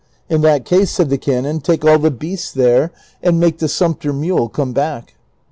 "In 0.31 0.41
that 0.41 0.65
case," 0.65 0.89
said 0.89 1.11
the 1.11 1.17
canon,'' 1.19 1.59
take 1.61 1.85
all 1.85 1.99
the 1.99 2.09
beasts 2.09 2.51
there, 2.51 2.91
and 3.21 3.39
make 3.39 3.59
the 3.59 3.69
sumpter 3.69 4.11
mule 4.11 4.49
come 4.49 4.73
back." 4.73 5.13